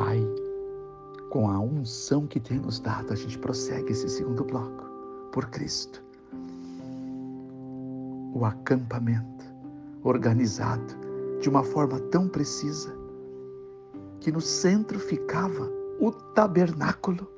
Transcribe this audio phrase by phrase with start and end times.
[0.00, 0.26] Pai,
[1.28, 4.82] com a unção que tem nos dado, a gente prossegue esse segundo bloco,
[5.30, 6.02] por Cristo.
[8.32, 9.44] O acampamento
[10.02, 10.96] organizado
[11.42, 12.96] de uma forma tão precisa
[14.20, 17.30] que no centro ficava o tabernáculo,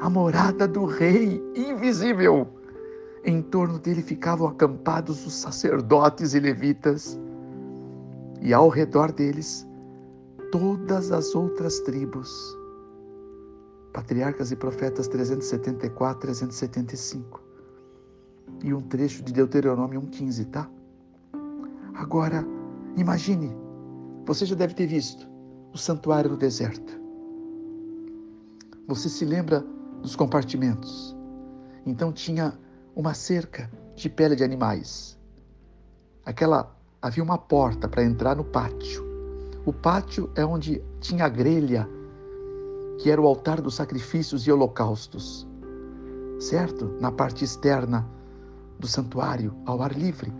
[0.00, 2.48] a morada do Rei invisível.
[3.22, 7.20] Em torno dele ficavam acampados os sacerdotes e levitas,
[8.40, 9.67] e ao redor deles
[10.50, 12.56] todas as outras tribos.
[13.92, 17.42] Patriarcas e Profetas 374, 375.
[18.64, 20.70] E um trecho de Deuteronômio 1,15, tá?
[21.94, 22.46] Agora,
[22.96, 23.54] imagine,
[24.24, 25.28] você já deve ter visto
[25.72, 26.98] o santuário no deserto.
[28.86, 29.64] Você se lembra
[30.00, 31.16] dos compartimentos?
[31.84, 32.58] Então tinha
[32.94, 35.18] uma cerca de pele de animais.
[36.24, 39.07] Aquela havia uma porta para entrar no pátio.
[39.68, 41.86] O pátio é onde tinha a grelha,
[42.96, 45.46] que era o altar dos sacrifícios e holocaustos.
[46.40, 46.96] Certo?
[46.98, 48.08] Na parte externa
[48.78, 50.32] do santuário, ao ar livre.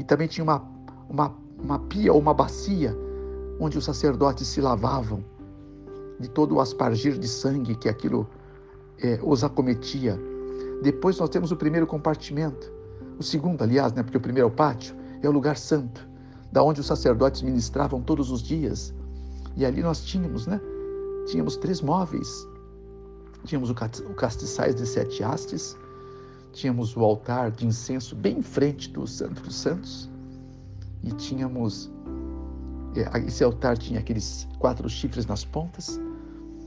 [0.00, 0.68] E também tinha uma,
[1.08, 2.92] uma, uma pia ou uma bacia
[3.60, 5.24] onde os sacerdotes se lavavam
[6.18, 8.26] de todo o aspargir de sangue que aquilo
[9.00, 10.18] é, os acometia.
[10.82, 12.68] Depois nós temos o primeiro compartimento,
[13.16, 16.09] o segundo, aliás, né, porque o primeiro é o pátio, é o lugar santo,
[16.52, 18.92] da onde os sacerdotes ministravam todos os dias.
[19.56, 20.60] E ali nós tínhamos, né?
[21.26, 22.46] Tínhamos três móveis.
[23.44, 25.76] Tínhamos o castiçais de sete hastes,
[26.52, 30.10] tínhamos o altar de incenso bem em frente do Santo dos Santos
[31.02, 31.90] e tínhamos
[32.94, 35.98] é, esse altar tinha aqueles quatro chifres nas pontas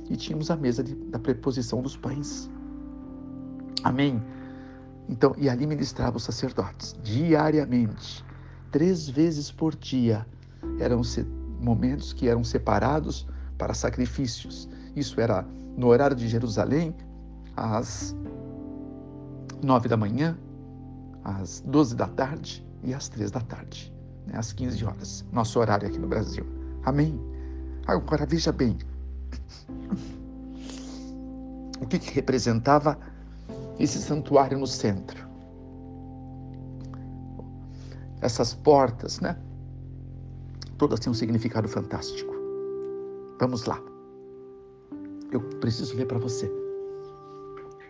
[0.10, 2.50] e tínhamos a mesa de, da preposição dos pães.
[3.84, 4.22] Amém?
[5.10, 8.24] Então, e ali ministravam os sacerdotes diariamente,
[8.74, 10.26] três vezes por dia.
[10.80, 11.02] Eram
[11.62, 13.26] momentos que eram separados
[13.58, 14.68] para sacrifícios.
[14.94, 16.94] Isso era no horário de Jerusalém,
[17.56, 18.14] às
[19.64, 20.38] nove da manhã,
[21.24, 23.94] às doze da tarde e às três da tarde
[24.26, 26.46] né, às 15 horas, nosso horário aqui no Brasil.
[26.86, 27.20] Amém?
[27.88, 28.78] Agora veja bem,
[31.82, 32.98] o que, que representava
[33.80, 35.28] esse santuário no centro?
[38.24, 39.38] Essas portas, né?
[40.78, 42.34] Todas têm um significado fantástico.
[43.40, 43.80] Vamos lá.
[45.32, 46.50] Eu preciso ler para você.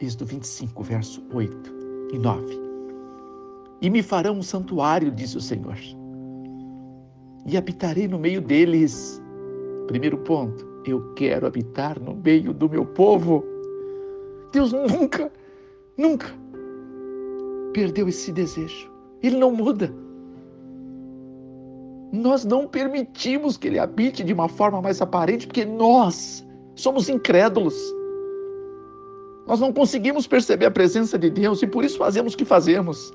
[0.01, 1.73] Êxodo 25, verso 8
[2.13, 2.59] e 9.
[3.81, 5.77] E me farão um santuário, disse o Senhor
[7.45, 9.21] e habitarei no meio deles.
[9.87, 13.43] Primeiro ponto, eu quero habitar no meio do meu povo.
[14.51, 15.31] Deus nunca,
[15.97, 16.27] nunca
[17.73, 18.91] perdeu esse desejo.
[19.21, 20.02] Ele não muda.
[22.13, 27.73] Nós não permitimos que ele habite de uma forma mais aparente, porque nós somos incrédulos.
[29.47, 33.11] Nós não conseguimos perceber a presença de Deus e por isso fazemos o que fazemos.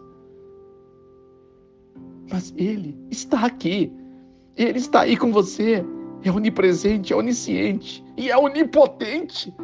[2.29, 3.93] Mas Ele está aqui.
[4.57, 5.85] Ele está aí com você.
[6.25, 9.55] É onipresente, é onisciente e é onipotente.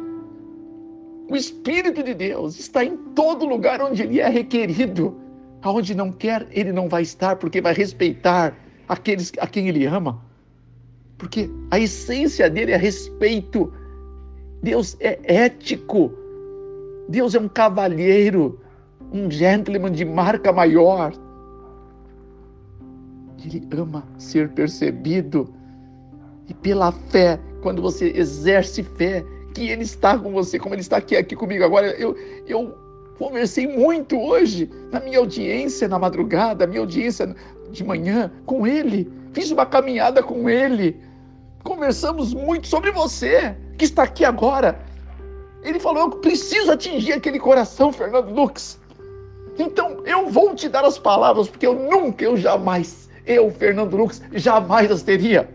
[1.29, 5.19] O Espírito de Deus está em todo lugar onde ele é requerido.
[5.61, 8.55] Aonde não quer, ele não vai estar, porque vai respeitar
[8.87, 10.21] aqueles a quem ele ama.
[11.17, 13.71] Porque a essência dele é respeito.
[14.61, 16.11] Deus é ético.
[17.07, 18.59] Deus é um cavalheiro,
[19.11, 21.13] um gentleman de marca maior.
[23.43, 25.53] Ele ama ser percebido.
[26.47, 29.23] E pela fé, quando você exerce fé,
[29.53, 31.87] que Ele está com você, como Ele está aqui, aqui comigo agora.
[31.91, 32.15] Eu,
[32.45, 32.75] eu
[33.17, 37.35] conversei muito hoje na minha audiência na madrugada, minha audiência
[37.75, 39.11] de manhã com Ele.
[39.33, 40.99] Fiz uma caminhada com Ele.
[41.63, 44.79] Conversamos muito sobre você que está aqui agora.
[45.61, 48.79] Ele falou: Eu preciso atingir aquele coração, Fernando Lux.
[49.57, 54.21] Então eu vou te dar as palavras, porque eu nunca, eu jamais eu, Fernando Lucas,
[54.33, 55.49] jamais as teria.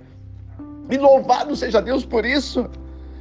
[0.91, 2.69] E louvado seja Deus por isso.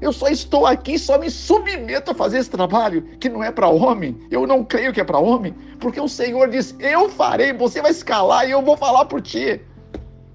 [0.02, 3.68] Eu só estou aqui, só me submeto a fazer esse trabalho, que não é para
[3.68, 4.18] homem.
[4.32, 7.92] Eu não creio que é para homem, porque o Senhor diz: Eu farei, você vai
[7.92, 9.60] escalar e eu vou falar por ti.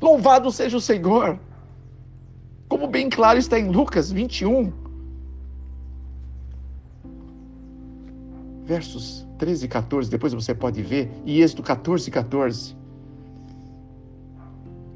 [0.00, 1.38] Louvado seja o Senhor.
[2.68, 4.72] Como bem claro está em Lucas 21,
[8.64, 12.76] versos 13 e 14, depois você pode ver, e Êxodo 14 e 14.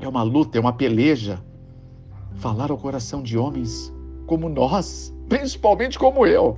[0.00, 1.42] É uma luta, é uma peleja.
[2.36, 3.92] Falar ao coração de homens
[4.28, 6.56] como nós, principalmente como eu.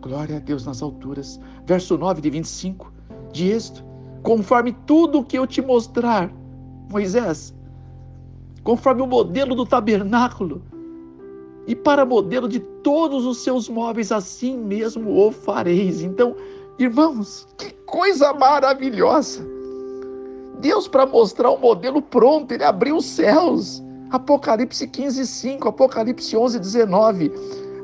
[0.00, 1.40] Glória a Deus nas alturas.
[1.64, 2.92] Verso 9 de 25
[3.32, 3.82] de Êxodo.
[4.22, 6.30] Conforme tudo o que eu te mostrar,
[6.90, 7.54] Moisés,
[8.64, 10.60] conforme o modelo do tabernáculo,
[11.66, 16.02] e para modelo de todos os seus móveis, assim mesmo o fareis.
[16.02, 16.34] Então,
[16.78, 19.46] irmãos, que coisa maravilhosa!
[20.60, 23.82] Deus, para mostrar o modelo pronto, ele abriu os céus.
[24.10, 27.32] Apocalipse 15, 5, Apocalipse 11, 19,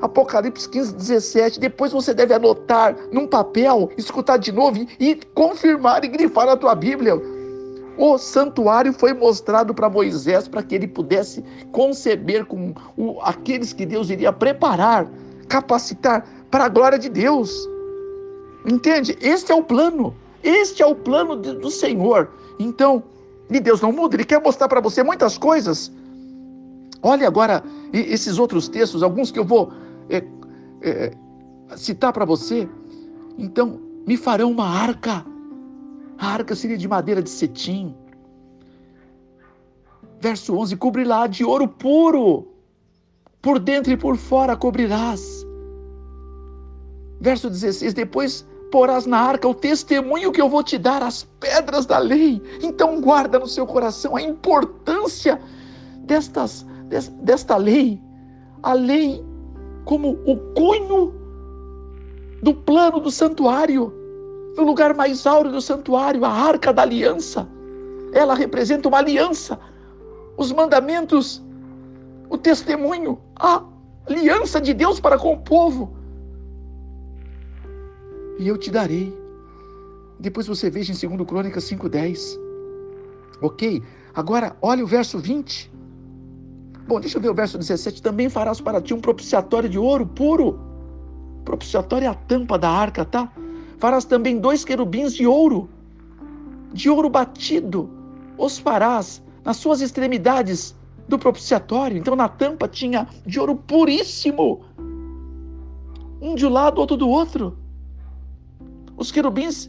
[0.01, 1.61] Apocalipse 15, 17.
[1.61, 6.75] Depois você deve anotar num papel, escutar de novo e, confirmar e grifar na tua
[6.75, 7.15] Bíblia.
[7.99, 13.85] O santuário foi mostrado para Moisés para que ele pudesse conceber com o, aqueles que
[13.85, 15.09] Deus iria preparar,
[15.49, 17.69] capacitar para a glória de Deus.
[18.67, 19.17] Entende?
[19.21, 20.15] Este é o plano.
[20.43, 22.31] Este é o plano de, do Senhor.
[22.59, 23.03] Então,
[23.51, 25.93] e Deus não muda, Ele quer mostrar para você muitas coisas.
[27.03, 27.63] Olhe agora
[27.93, 29.73] esses outros textos, alguns que eu vou
[30.09, 30.25] é,
[30.81, 31.13] é,
[31.77, 32.69] citar para você.
[33.37, 35.25] Então, me farão uma arca
[36.23, 37.93] a arca seria de madeira de cetim.
[40.21, 42.47] Verso 11: Cobrirá de ouro puro,
[43.41, 45.45] por dentro e por fora cobrirás.
[47.21, 51.87] Verso 16: Depois porás na arca o testemunho que eu vou te dar, as pedras
[51.87, 52.41] da lei.
[52.63, 55.41] Então guarda no seu coração a importância
[56.05, 56.65] destas,
[57.23, 58.01] desta lei.
[58.63, 59.25] A lei
[59.85, 61.13] como o cunho
[62.43, 63.93] do plano do santuário
[64.57, 67.49] no lugar mais áureo do santuário, a arca da aliança.
[68.13, 69.59] Ela representa uma aliança,
[70.37, 71.43] os mandamentos,
[72.29, 73.65] o testemunho, a
[74.07, 75.97] aliança de Deus para com o povo.
[78.39, 79.17] E eu te darei.
[80.19, 82.39] Depois você veja em 2 Crônicas 5,10.
[83.41, 83.83] Ok?
[84.15, 85.72] Agora, olha o verso 20.
[86.87, 88.03] Bom, deixa eu ver o verso 17.
[88.03, 90.59] Também farás para ti um propiciatório de ouro puro.
[91.45, 93.33] Propiciatório é a tampa da arca, tá?
[93.79, 95.69] Farás também dois querubins de ouro,
[96.73, 97.91] de ouro batido,
[98.39, 100.75] os farás nas suas extremidades
[101.09, 101.97] do propiciatório.
[101.97, 104.65] Então na tampa tinha de ouro puríssimo,
[106.21, 107.59] um de um lado, outro do outro.
[108.97, 109.69] Os querubins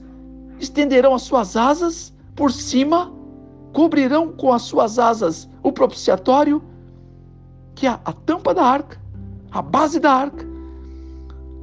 [0.59, 3.11] estenderão as suas asas por cima,
[3.71, 6.61] cobrirão com as suas asas o propiciatório,
[7.75, 8.99] que é a tampa da arca,
[9.51, 10.45] a base da arca.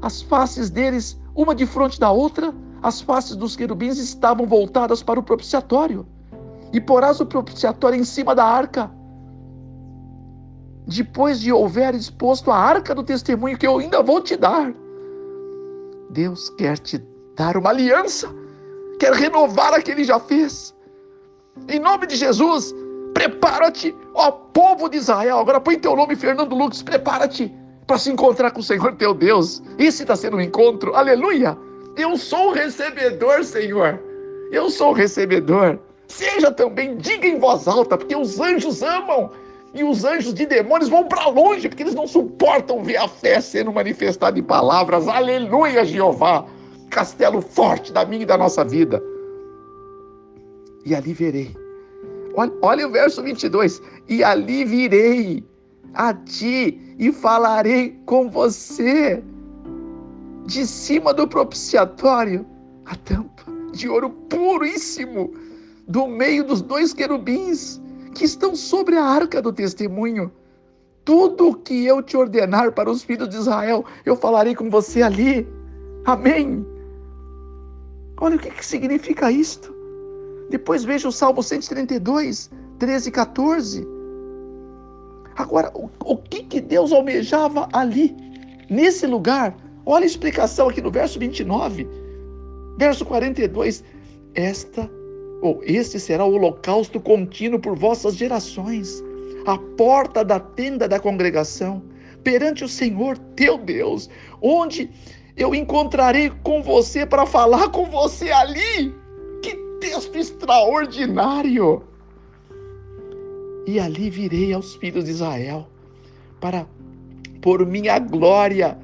[0.02, 5.20] As faces deles uma de frente da outra, as faces dos querubins estavam voltadas para
[5.20, 6.06] o propiciatório.
[6.72, 8.90] E porás o propiciatório em cima da arca.
[10.86, 14.72] Depois de houver exposto a arca do testemunho que eu ainda vou te dar.
[16.10, 16.98] Deus quer te
[17.36, 18.28] dar uma aliança,
[18.98, 20.74] quer renovar a que ele já fez.
[21.68, 22.74] Em nome de Jesus,
[23.20, 25.38] prepara-te, ó povo de Israel.
[25.38, 27.52] Agora põe teu nome, Fernando Lucas, prepara-te
[27.86, 29.62] para se encontrar com o Senhor teu Deus.
[29.78, 31.56] Esse está sendo um encontro, aleluia!
[31.96, 34.00] Eu sou o recebedor, Senhor.
[34.50, 35.78] Eu sou o recebedor.
[36.08, 39.30] Seja também, diga em voz alta, porque os anjos amam
[39.74, 43.40] e os anjos de demônios vão para longe, porque eles não suportam ver a fé
[43.40, 45.06] sendo manifestada em palavras.
[45.06, 46.46] Aleluia, Jeová,
[46.88, 49.02] castelo forte da minha e da nossa vida.
[50.86, 51.59] E ali verei.
[52.34, 53.80] Olha, olha o verso 22.
[54.08, 55.44] E ali virei
[55.94, 59.22] a ti e falarei com você.
[60.46, 62.44] De cima do propiciatório,
[62.84, 65.32] a tampa de ouro puríssimo,
[65.86, 67.80] do meio dos dois querubins
[68.14, 70.30] que estão sobre a arca do testemunho.
[71.04, 75.02] Tudo o que eu te ordenar para os filhos de Israel, eu falarei com você
[75.02, 75.48] ali.
[76.04, 76.66] Amém.
[78.20, 79.79] Olha o que, que significa isto.
[80.50, 84.00] Depois veja o Salmo 132, 13 e 14
[85.40, 88.14] Agora, o, o que, que Deus almejava ali,
[88.68, 89.56] nesse lugar?
[89.86, 91.88] Olha a explicação aqui no verso 29,
[92.76, 93.82] verso 42.
[94.34, 94.90] Esta
[95.40, 99.02] ou este será o holocausto contínuo por vossas gerações,
[99.46, 101.82] a porta da tenda da congregação,
[102.22, 104.10] perante o Senhor teu Deus,
[104.42, 104.90] onde
[105.38, 108.94] eu encontrarei com você para falar com você ali.
[109.80, 111.90] Texto extraordinário!
[113.70, 115.68] e ali virei aos filhos de Israel,
[116.40, 116.66] para
[117.40, 118.78] por minha glória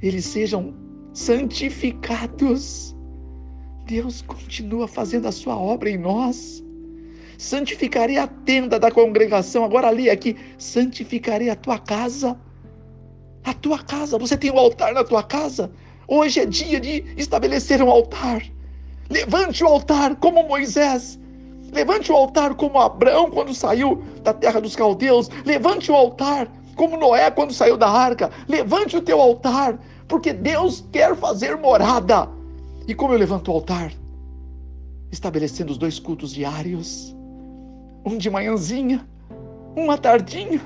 [0.00, 0.74] eles sejam
[1.12, 2.94] santificados.
[3.86, 6.62] Deus continua fazendo a sua obra em nós.
[7.36, 9.64] Santificarei a tenda da congregação.
[9.64, 12.38] Agora ali aqui, santificarei a tua casa.
[13.42, 15.72] A tua casa, você tem um altar na tua casa?
[16.06, 18.42] Hoje é dia de estabelecer um altar.
[19.10, 21.20] Levante o altar como Moisés
[21.72, 25.28] Levante o altar como Abraão quando saiu da terra dos caldeus.
[25.44, 28.30] Levante o altar como Noé quando saiu da arca.
[28.48, 32.28] Levante o teu altar, porque Deus quer fazer morada.
[32.88, 33.92] E como eu levanto o altar?
[35.12, 37.14] Estabelecendo os dois cultos diários.
[38.04, 39.06] Um de manhãzinha,
[39.76, 40.60] um à tardinha,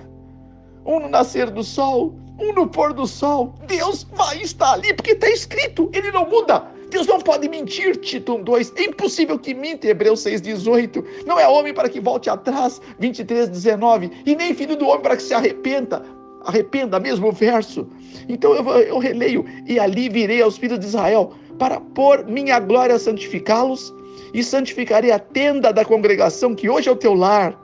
[0.86, 3.54] um no nascer do sol um no pôr do sol.
[3.66, 6.64] Deus vai estar ali, porque está escrito, ele não muda.
[6.90, 8.72] Deus não pode mentir, Tito 2.
[8.76, 11.04] É impossível que minta, Hebreus 6,18.
[11.26, 14.10] Não é homem para que volte atrás, 23, 19.
[14.26, 16.02] E nem filho do homem para que se arrependa.
[16.44, 17.88] Arrependa, mesmo verso.
[18.28, 22.94] Então eu, eu releio: E ali virei aos filhos de Israel para pôr minha glória
[22.94, 23.94] a santificá-los,
[24.32, 27.58] e santificarei a tenda da congregação, que hoje é o teu lar,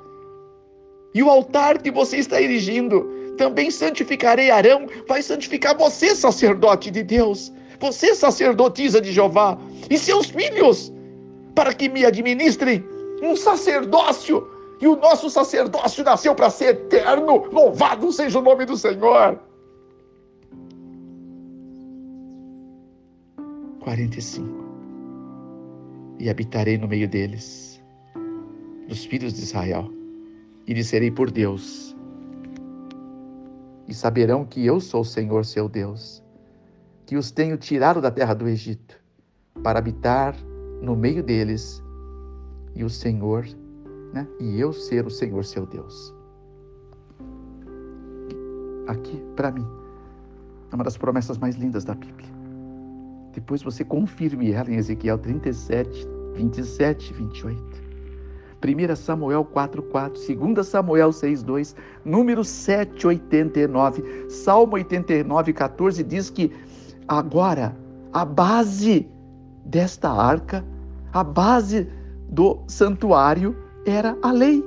[1.13, 3.19] e o altar que você está erigindo.
[3.37, 9.59] Também santificarei Arão, vai santificar você, sacerdote de Deus, você, sacerdotisa de Jeová,
[9.89, 10.93] e seus filhos,
[11.55, 12.85] para que me administrem
[13.23, 14.47] um sacerdócio.
[14.81, 17.47] E o nosso sacerdócio nasceu para ser eterno.
[17.51, 19.39] Louvado seja o nome do Senhor.
[23.81, 24.47] 45.
[26.19, 27.83] E habitarei no meio deles,
[28.89, 29.91] dos filhos de Israel,
[30.67, 31.97] e lhes serei por Deus.
[33.89, 36.23] E saberão que eu sou o Senhor seu Deus,
[37.11, 38.97] que os tenho tirado da terra do Egito,
[39.65, 40.33] para habitar
[40.81, 41.83] no meio deles,
[42.73, 43.45] e o Senhor,
[44.13, 44.29] né?
[44.39, 46.15] E eu ser o Senhor seu Deus.
[48.87, 49.67] Aqui, para mim,
[50.71, 52.29] é uma das promessas mais lindas da Bíblia.
[53.33, 57.91] Depois você confirme ela em Ezequiel 37, 27 e 28.
[58.63, 61.75] 1 Samuel 4,4, 2 Samuel 6,2,
[62.05, 66.53] número 7,89, Salmo 89, 14 diz que
[67.11, 67.77] agora
[68.13, 69.11] a base
[69.65, 70.65] desta arca,
[71.13, 71.91] a base
[72.29, 74.65] do santuário era a lei.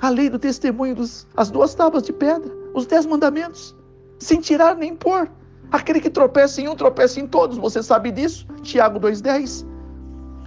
[0.00, 3.74] A lei do testemunho, dos, as duas tábuas de pedra, os dez mandamentos,
[4.20, 5.28] sem tirar nem pôr.
[5.72, 7.58] Aquele que tropeça em um, tropeça em todos.
[7.58, 8.46] Você sabe disso?
[8.62, 9.66] Tiago 2,10.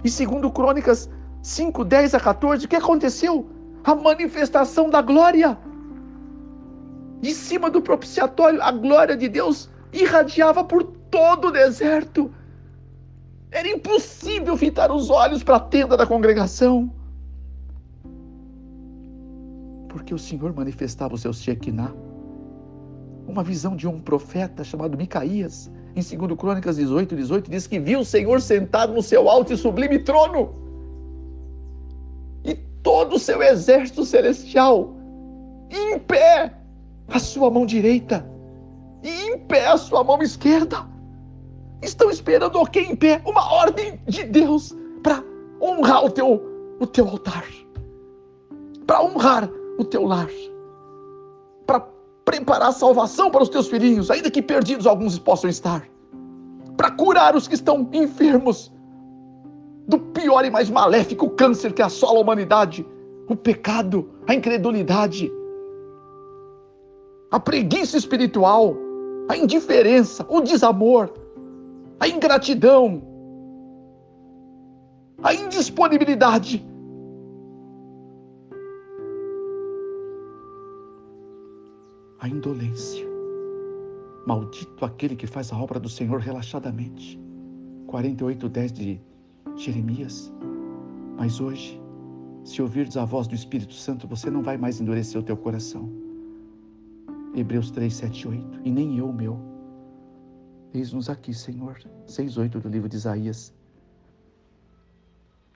[0.02, 1.10] E segundo Crônicas
[1.42, 3.46] 5, 10 a 14, o que aconteceu?
[3.84, 5.58] A manifestação da glória.
[7.20, 12.32] De cima do propiciatório, a glória de Deus irradiava por todo o deserto.
[13.50, 16.92] Era impossível fitar os olhos para a tenda da congregação.
[19.88, 21.92] Porque o Senhor manifestava o seu Shekinah
[23.30, 25.70] uma visão de um profeta chamado Micaías.
[25.94, 29.56] Em 2 Crônicas 18, 18, diz que viu o Senhor sentado no seu alto e
[29.56, 30.54] sublime trono.
[32.44, 34.94] E todo o seu exército celestial
[35.70, 36.52] em pé,
[37.08, 38.28] a sua mão direita,
[39.02, 40.86] e em pé a sua mão esquerda.
[41.82, 43.22] Estão esperando o que em pé?
[43.24, 45.22] Uma ordem de Deus para
[45.60, 46.42] honrar o teu,
[46.78, 47.44] o teu altar,
[48.86, 50.28] para honrar o teu lar,
[51.66, 51.86] para
[52.24, 55.88] preparar salvação para os teus filhinhos, ainda que perdidos alguns possam estar,
[56.76, 58.72] para curar os que estão enfermos
[59.88, 62.86] do pior e mais maléfico câncer que assola a humanidade,
[63.28, 65.32] o pecado, a incredulidade,
[67.30, 68.76] a preguiça espiritual,
[69.30, 71.08] a indiferença, o desamor,
[72.00, 73.00] a ingratidão,
[75.22, 76.66] a indisponibilidade
[82.18, 83.06] a indolência.
[84.26, 87.18] Maldito aquele que faz a obra do Senhor relaxadamente.
[87.86, 89.00] 48:10 de
[89.56, 90.32] Jeremias.
[91.16, 91.80] Mas hoje,
[92.44, 95.99] se ouvirdes a voz do Espírito Santo, você não vai mais endurecer o teu coração.
[97.34, 98.60] Hebreus 3, 7 8.
[98.64, 99.38] E nem eu meu.
[100.74, 101.78] Eis-nos aqui, Senhor.
[102.06, 103.54] 6, 8 do livro de Isaías.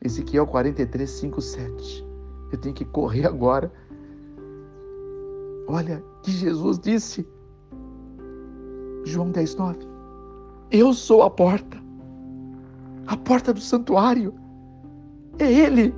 [0.02, 2.06] Ezequiel 43, 5, 7.
[2.52, 3.72] Eu tenho que correr agora
[5.66, 7.26] Olha que Jesus disse,
[9.04, 9.78] João 10, 9:
[10.70, 11.78] Eu sou a porta,
[13.06, 14.34] a porta do santuário,
[15.38, 15.94] é Ele.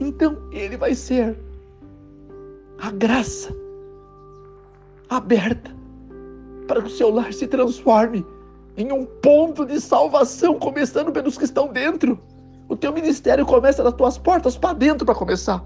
[0.00, 1.38] Então Ele vai ser
[2.80, 3.54] a graça
[5.16, 5.70] aberta
[6.66, 8.24] para que o seu lar se transforme
[8.76, 12.18] em um ponto de salvação, começando pelos que estão dentro.
[12.68, 15.62] O teu ministério começa das tuas portas para dentro para começar.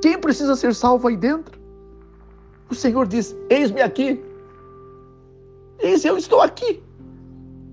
[0.00, 1.60] Quem precisa ser salvo aí dentro?
[2.70, 4.22] O Senhor diz: Eis-me aqui.
[5.78, 6.82] Eis eu estou aqui.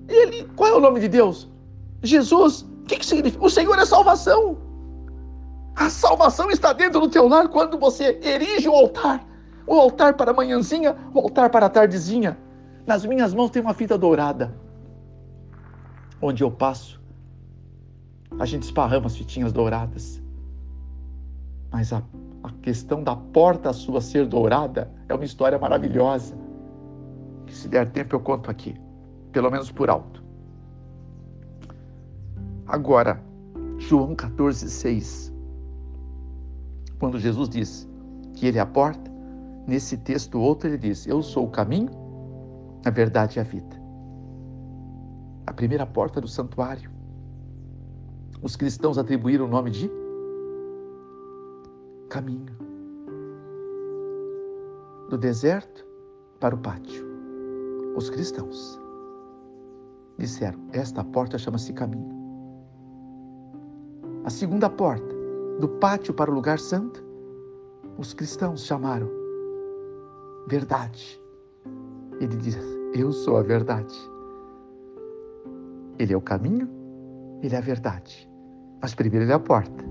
[0.07, 1.49] Ele, qual é o nome de Deus?
[2.03, 2.61] Jesus.
[2.83, 3.45] O que, que significa?
[3.45, 4.57] O Senhor é salvação.
[5.75, 9.25] A salvação está dentro do teu lar quando você erige o altar.
[9.65, 12.37] O altar para a manhãzinha, o altar para a tardezinha.
[12.85, 14.53] Nas minhas mãos tem uma fita dourada.
[16.21, 17.01] Onde eu passo,
[18.39, 20.21] a gente esparrama as fitinhas douradas.
[21.71, 22.03] Mas a,
[22.43, 26.35] a questão da porta sua ser dourada é uma história maravilhosa.
[27.45, 28.75] Que se der tempo eu conto aqui,
[29.31, 30.23] pelo menos por alto.
[32.65, 33.21] Agora,
[33.77, 35.33] João 14, 6.
[36.99, 37.89] Quando Jesus diz
[38.33, 39.10] que Ele é a porta,
[39.71, 41.89] nesse texto outro ele diz: Eu sou o caminho,
[42.85, 43.81] a verdade e a vida.
[45.47, 46.91] A primeira porta do santuário.
[48.41, 49.89] Os cristãos atribuíram o nome de
[52.09, 52.53] caminho.
[55.09, 55.85] Do deserto
[56.37, 57.05] para o pátio.
[57.95, 58.77] Os cristãos
[60.17, 62.19] disseram: Esta porta chama-se caminho.
[64.25, 65.15] A segunda porta,
[65.61, 67.01] do pátio para o lugar santo,
[67.97, 69.20] os cristãos chamaram
[70.47, 71.21] verdade.
[72.19, 72.57] Ele diz:
[72.93, 73.95] Eu sou a verdade.
[75.97, 76.69] Ele é o caminho,
[77.41, 78.29] ele é a verdade.
[78.81, 79.85] Mas primeiro ele é a porta.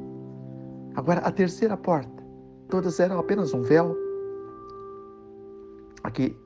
[0.95, 2.21] Agora a terceira porta.
[2.69, 3.97] Todas eram apenas um véu.
[6.03, 6.37] Aqui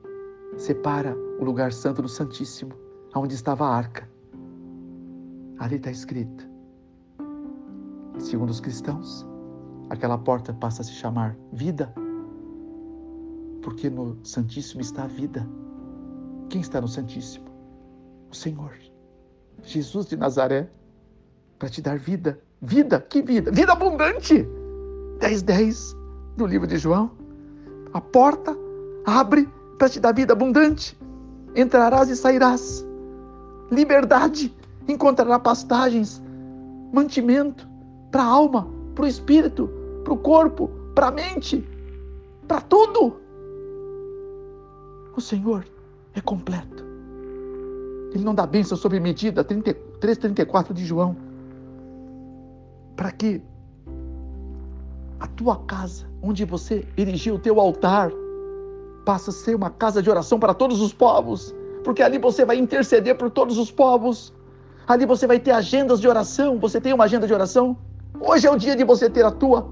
[0.57, 2.73] separa o lugar santo do Santíssimo,
[3.15, 4.09] onde estava a arca.
[5.59, 6.47] Ali está escrito.
[8.19, 9.25] Segundo os cristãos,
[9.89, 11.93] aquela porta passa a se chamar vida
[13.65, 15.45] porque no Santíssimo está a vida.
[16.49, 17.47] Quem está no Santíssimo?
[18.29, 18.71] O Senhor.
[19.63, 20.69] Jesus de Nazaré,
[21.57, 22.39] para te dar vida.
[22.61, 23.49] Vida, que vida?
[23.49, 24.47] Vida abundante!
[25.19, 25.95] 10, 10
[26.37, 27.09] do livro de João.
[27.91, 28.55] A porta
[29.03, 30.95] abre para te dar vida abundante.
[31.55, 32.85] Entrarás e sairás.
[33.71, 34.55] Liberdade.
[34.87, 36.21] Encontrará pastagens,
[36.93, 37.67] mantimento
[38.11, 39.67] para a alma, para o espírito,
[40.03, 41.67] para o corpo, para a mente,
[42.47, 43.24] para tudo.
[45.15, 45.65] O Senhor
[46.13, 46.83] é completo.
[48.13, 51.15] Ele não dá bênção sob medida, 3,34 de João.
[52.95, 53.41] Para que
[55.19, 58.11] a tua casa, onde você erigiu o teu altar,
[59.05, 61.53] passa a ser uma casa de oração para todos os povos,
[61.83, 64.33] porque ali você vai interceder por todos os povos.
[64.87, 66.59] Ali você vai ter agendas de oração.
[66.59, 67.77] Você tem uma agenda de oração?
[68.19, 69.67] Hoje é o dia de você ter a tua.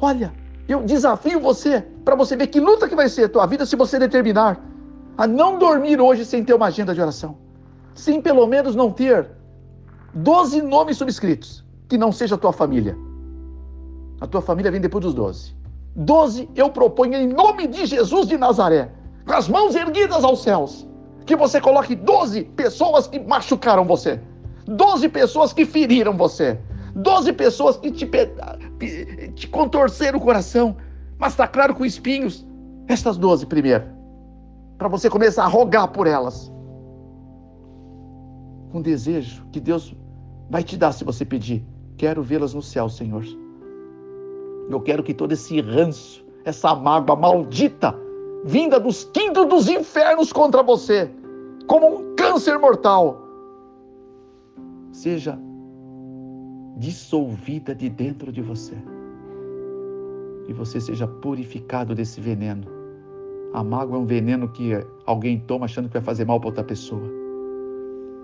[0.00, 0.32] Olha,
[0.68, 3.76] eu desafio você para você ver que luta que vai ser a tua vida se
[3.76, 4.58] você determinar
[5.18, 7.36] a não dormir hoje sem ter uma agenda de oração.
[7.92, 9.28] Sem pelo menos não ter
[10.14, 12.96] 12 nomes subscritos, que não seja a tua família.
[14.22, 15.54] A tua família vem depois dos 12.
[15.94, 18.90] 12 eu proponho em nome de Jesus de Nazaré,
[19.26, 20.88] com as mãos erguidas aos céus,
[21.26, 24.18] que você coloque 12 pessoas que machucaram você,
[24.66, 26.58] 12 pessoas que feriram você,
[26.98, 28.10] Doze pessoas que te,
[29.34, 30.76] te contorceram o coração,
[31.18, 32.46] mas está claro com espinhos.
[32.86, 33.84] Estas doze primeiro,
[34.78, 36.50] para você começar a rogar por elas.
[38.70, 39.94] Com desejo que Deus
[40.48, 41.64] vai te dar se você pedir.
[41.96, 43.24] Quero vê-las no céu, Senhor.
[44.70, 47.94] Eu quero que todo esse ranço, essa mágoa maldita,
[48.44, 51.10] vinda dos quintos dos infernos contra você,
[51.66, 53.20] como um câncer mortal,
[54.92, 55.38] seja
[56.76, 58.76] dissolvida de dentro de você.
[60.48, 62.66] E você seja purificado desse veneno.
[63.52, 64.72] A mágoa é um veneno que
[65.06, 67.08] alguém toma achando que vai fazer mal para outra pessoa.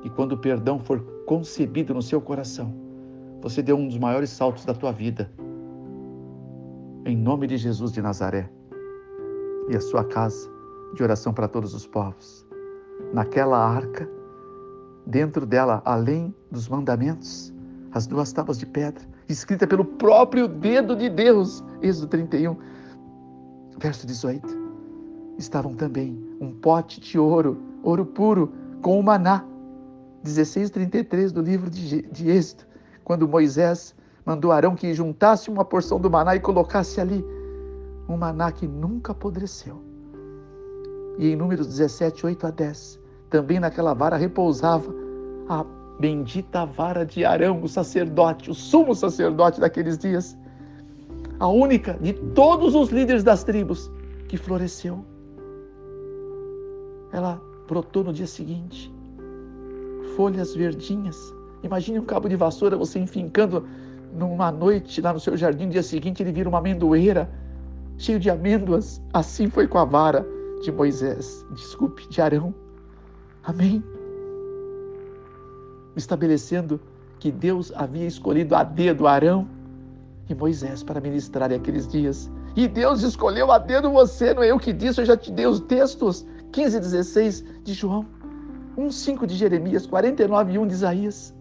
[0.02, 2.74] E quando o perdão for concebido no seu coração,
[3.40, 5.30] você deu um dos maiores saltos da tua vida.
[7.06, 8.50] Em nome de Jesus de Nazaré.
[9.68, 10.50] E a sua casa
[10.94, 12.46] de oração para todos os povos.
[13.12, 14.08] Naquela arca,
[15.06, 17.52] dentro dela, além dos mandamentos,
[17.92, 21.62] as duas tábuas de pedra, escrita pelo próprio dedo de Deus.
[21.80, 22.56] Êxodo 31,
[23.78, 24.64] verso 18.
[25.38, 29.44] Estavam também um pote de ouro, ouro puro, com o maná.
[30.24, 32.64] 16:33 do livro de, de Êxodo,
[33.04, 37.24] quando Moisés mandou Arão que juntasse uma porção do maná e colocasse ali
[38.08, 39.82] um maná que nunca apodreceu.
[41.18, 44.92] E em Números 17, 8 a 10, também naquela vara repousava
[45.48, 45.64] a
[45.98, 50.36] bendita vara de Arão, o sacerdote, o sumo sacerdote daqueles dias,
[51.38, 53.90] a única de todos os líderes das tribos
[54.28, 55.04] que floresceu.
[57.12, 58.92] Ela brotou no dia seguinte,
[60.16, 61.16] folhas verdinhas.
[61.62, 63.66] Imagine um cabo de vassoura você enfincando
[64.12, 67.30] numa noite lá no seu jardim, no dia seguinte ele vira uma amendoeira
[67.96, 69.00] cheio de amêndoas.
[69.12, 70.26] Assim foi com a vara
[70.62, 72.54] de Moisés, desculpe, de Arão.
[73.44, 73.82] Amém
[75.96, 76.80] estabelecendo
[77.18, 79.48] que Deus havia escolhido a dedo Arão
[80.28, 82.30] e Moisés para ministrar aqueles dias.
[82.56, 85.46] E Deus escolheu a dedo você, não é eu que disse, eu já te dei
[85.46, 88.06] os textos 15 e 16 de João,
[88.76, 91.34] 1, 5 de Jeremias, 49 e 1 de Isaías.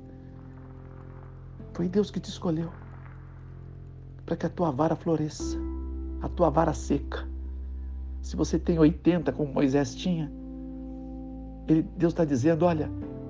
[1.74, 2.70] Foi Deus que te escolheu
[4.26, 5.58] para que a tua vara floresça,
[6.22, 7.28] a tua vara seca.
[8.22, 10.32] Se você tem 80, como Moisés tinha,
[11.68, 12.90] ele, Deus está dizendo: olha,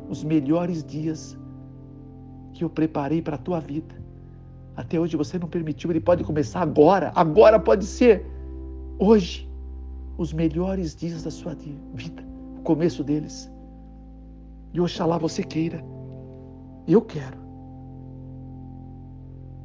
[0.09, 1.37] os melhores dias
[2.53, 3.95] que eu preparei para a tua vida.
[4.75, 8.25] Até hoje você não permitiu, ele pode começar agora, agora pode ser.
[8.99, 9.49] hoje
[10.17, 12.23] os melhores dias da sua vida,
[12.57, 13.51] o começo deles.
[14.73, 15.83] E oxalá você queira.
[16.87, 17.37] Eu quero.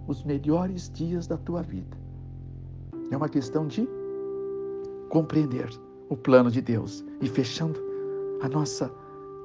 [0.06, 1.96] Os melhores dias da tua vida.
[3.10, 3.88] É uma questão de
[5.08, 5.68] compreender
[6.08, 7.04] o plano de Deus.
[7.20, 7.78] E fechando
[8.42, 8.90] a nossa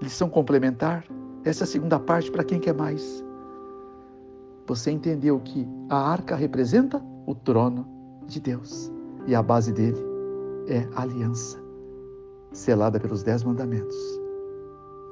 [0.03, 1.05] lição complementar,
[1.43, 3.23] essa é segunda parte para quem quer mais.
[4.67, 7.87] Você entendeu que a arca representa o trono
[8.27, 8.91] de Deus
[9.25, 9.99] e a base dele
[10.67, 11.61] é a aliança,
[12.51, 13.95] selada pelos dez mandamentos,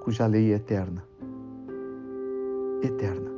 [0.03, 1.03] cuja lei é eterna.
[2.83, 3.31] Eterna.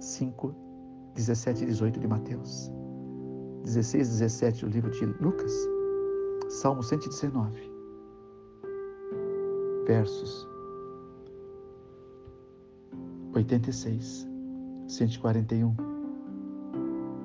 [0.00, 0.54] 5,
[1.14, 2.72] 17 e 18 de Mateus.
[3.64, 5.77] 16 e 17 do livro de Lucas.
[6.48, 7.70] Salmo 119.
[9.86, 10.48] Versos
[13.34, 14.26] 86,
[14.88, 15.74] 141,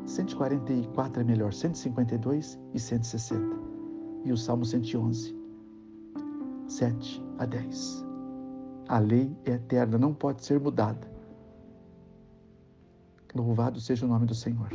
[0.05, 3.55] 144 é melhor, 152 e 160.
[4.25, 5.36] E o Salmo 111,
[6.67, 8.05] 7 a 10.
[8.89, 11.12] A lei é eterna, não pode ser mudada.
[13.33, 14.69] Louvado seja o nome do Senhor.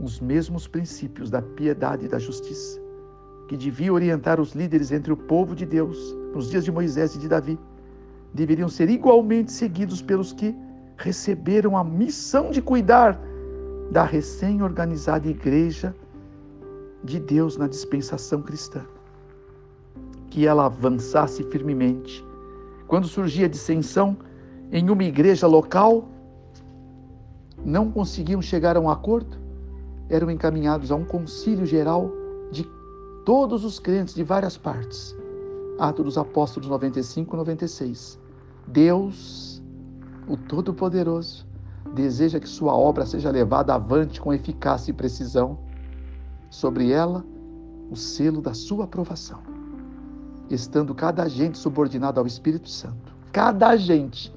[0.00, 2.80] Os mesmos princípios da piedade e da justiça
[3.50, 7.18] que deviam orientar os líderes entre o povo de Deus nos dias de Moisés e
[7.18, 7.58] de Davi
[8.32, 10.54] deveriam ser igualmente seguidos pelos que
[10.96, 13.20] receberam a missão de cuidar
[13.90, 15.92] da recém-organizada igreja
[17.02, 18.82] de Deus na dispensação cristã.
[20.28, 22.24] Que ela avançasse firmemente.
[22.86, 24.16] Quando surgia dissensão
[24.70, 26.08] em uma igreja local,
[27.64, 29.39] não conseguiam chegar a um acordo,
[30.10, 32.10] eram encaminhados a um concílio geral
[32.50, 32.68] de
[33.24, 35.16] todos os crentes de várias partes.
[35.78, 38.18] Atos dos Apóstolos 95 e 96.
[38.66, 39.62] Deus,
[40.28, 41.46] o Todo-Poderoso,
[41.94, 45.58] deseja que sua obra seja levada avante com eficácia e precisão.
[46.50, 47.24] Sobre ela,
[47.88, 49.40] o selo da sua aprovação.
[50.50, 53.14] Estando cada agente subordinado ao Espírito Santo.
[53.32, 54.34] Cada agente,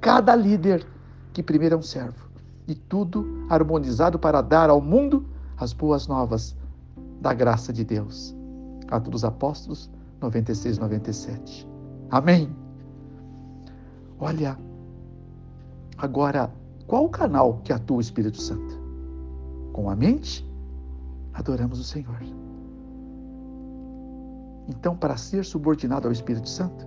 [0.00, 0.86] cada líder
[1.34, 2.29] que primeiro é um servo.
[2.70, 6.56] E tudo harmonizado para dar ao mundo as boas novas
[7.20, 8.32] da graça de Deus.
[8.86, 11.68] Atos dos Apóstolos 96, 97.
[12.12, 12.48] Amém.
[14.20, 14.56] Olha,
[15.98, 16.48] agora,
[16.86, 18.78] qual o canal que atua o Espírito Santo?
[19.72, 20.48] Com a mente,
[21.34, 22.22] adoramos o Senhor.
[24.68, 26.86] Então, para ser subordinado ao Espírito Santo,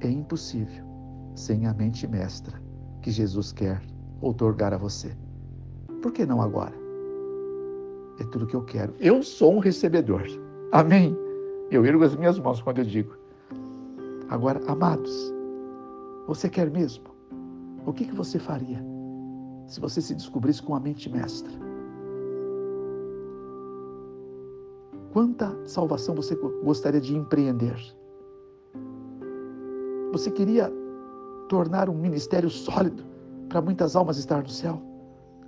[0.00, 0.86] é impossível
[1.34, 2.58] sem a mente mestra
[3.02, 3.82] que Jesus quer
[4.20, 5.16] outorgar a você.
[6.02, 6.74] Por que não agora?
[8.18, 8.94] É tudo que eu quero.
[8.98, 10.22] Eu sou um recebedor.
[10.72, 11.16] Amém?
[11.70, 13.14] Eu ergo as minhas mãos quando eu digo.
[14.28, 15.32] Agora, amados,
[16.26, 17.04] você quer mesmo?
[17.84, 18.82] O que, que você faria
[19.66, 21.52] se você se descobrisse com a mente mestra?
[25.12, 27.76] Quanta salvação você gostaria de empreender?
[30.12, 30.72] Você queria
[31.48, 33.04] tornar um ministério sólido
[33.48, 34.80] para muitas almas estar no céu,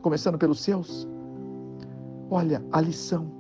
[0.03, 1.09] começando pelos seus?
[2.31, 3.31] Olha, a lição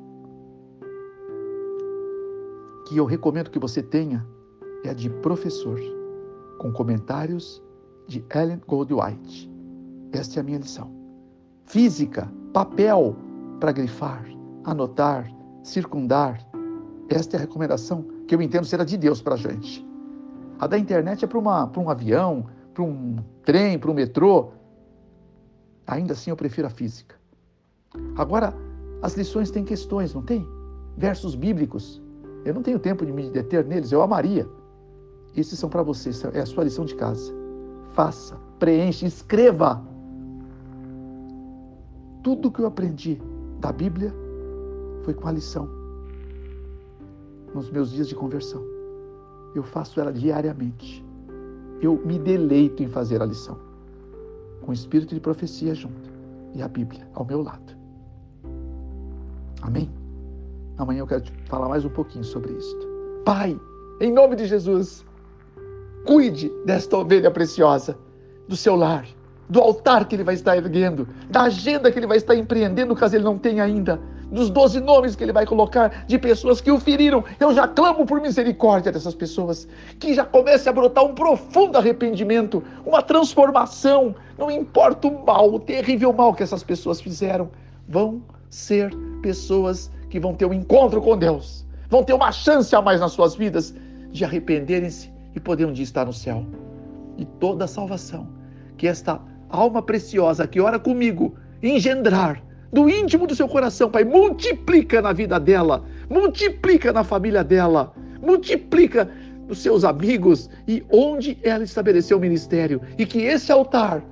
[2.86, 4.26] que eu recomendo que você tenha
[4.84, 5.78] é a de professor
[6.58, 7.62] com comentários
[8.06, 9.50] de Ellen Goldwhite.
[10.12, 10.90] Esta é a minha lição.
[11.64, 13.14] Física, papel
[13.60, 14.24] para grifar,
[14.64, 15.30] anotar,
[15.62, 16.40] circundar.
[17.10, 19.86] Esta é a recomendação que eu entendo ser a de Deus para a gente.
[20.58, 22.46] A da internet é para um avião,
[22.78, 24.52] para um trem, para um metrô.
[25.84, 27.16] Ainda assim eu prefiro a física.
[28.16, 28.54] Agora,
[29.02, 30.46] as lições têm questões, não tem?
[30.96, 32.00] Versos bíblicos.
[32.44, 34.48] Eu não tenho tempo de me deter neles, eu amaria.
[35.36, 37.34] Esses são para você, é a sua lição de casa.
[37.94, 39.82] Faça, preencha, escreva.
[42.22, 43.20] Tudo que eu aprendi
[43.58, 44.14] da Bíblia
[45.02, 45.68] foi com a lição.
[47.52, 48.62] Nos meus dias de conversão.
[49.54, 51.07] Eu faço ela diariamente.
[51.80, 53.58] Eu me deleito em fazer a lição.
[54.62, 56.10] Com o espírito de profecia junto
[56.54, 57.76] e a Bíblia ao meu lado.
[59.62, 59.90] Amém?
[60.76, 62.76] Amanhã eu quero te falar mais um pouquinho sobre isso.
[63.24, 63.58] Pai,
[64.00, 65.04] em nome de Jesus,
[66.08, 67.94] Cuide desta ovelha preciosa,
[68.48, 69.06] do seu lar,
[69.46, 73.14] do altar que ele vai estar erguendo, da agenda que ele vai estar empreendendo, caso
[73.14, 76.78] ele não tenha ainda, dos doze nomes que ele vai colocar de pessoas que o
[76.78, 77.24] feriram.
[77.38, 82.62] Eu já clamo por misericórdia dessas pessoas, que já comece a brotar um profundo arrependimento,
[82.84, 84.14] uma transformação.
[84.36, 87.50] Não importa o mal, o terrível mal que essas pessoas fizeram,
[87.88, 92.80] vão ser pessoas que vão ter um encontro com Deus, vão ter uma chance a
[92.80, 93.74] mais nas suas vidas
[94.10, 96.44] de arrependerem-se e poder um dia estar no céu.
[97.16, 98.28] E toda a salvação
[98.76, 105.00] que esta alma preciosa que ora comigo, engendrar do íntimo do seu coração, Pai, multiplica
[105.00, 109.10] na vida dela, multiplica na família dela, multiplica
[109.46, 112.80] nos seus amigos e onde ela estabeleceu o ministério.
[112.98, 114.04] E que esse altar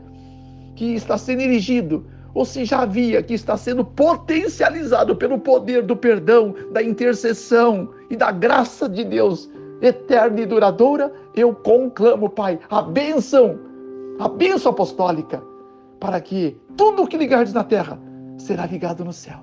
[0.75, 5.97] que está sendo erigido, ou se já havia, que está sendo potencializado pelo poder do
[5.97, 12.81] perdão, da intercessão e da graça de Deus eterna e duradoura, eu conclamo, Pai, a
[12.81, 13.59] bênção,
[14.19, 15.43] a bênção apostólica,
[16.01, 17.99] para que tudo o que ligardes na terra
[18.39, 19.39] será ligado no céu.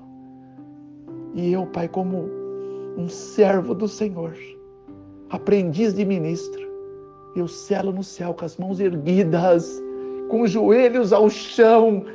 [1.34, 2.30] E eu, Pai, como
[2.98, 4.36] um servo do Senhor,
[5.30, 6.62] aprendiz de ministro,
[7.36, 9.82] eu selo no céu com as mãos erguidas,
[10.30, 12.06] com os joelhos ao chão.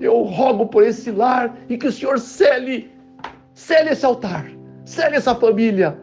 [0.00, 2.90] Eu rogo por esse lar e que o Senhor cele,
[3.54, 4.46] cele esse altar,
[4.84, 5.98] cele essa família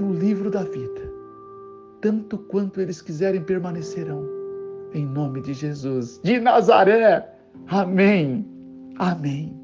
[0.00, 1.12] no livro da vida.
[2.00, 4.28] Tanto quanto eles quiserem permanecerão.
[4.92, 7.28] Em nome de Jesus de Nazaré.
[7.68, 8.53] Amém.
[8.98, 9.63] Amém.